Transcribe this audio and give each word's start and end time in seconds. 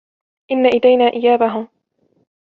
إِنَّ 0.51 0.65
إِلَيْنَا 0.65 1.05
إِيَابَهُمْ 1.07 1.67